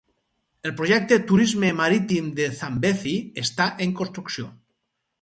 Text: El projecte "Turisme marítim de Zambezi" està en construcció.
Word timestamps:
El 0.69 0.71
projecte 0.79 1.19
"Turisme 1.33 1.71
marítim 1.83 2.33
de 2.41 2.49
Zambezi" 2.63 3.15
està 3.47 3.71
en 3.89 3.99
construcció. 4.05 4.53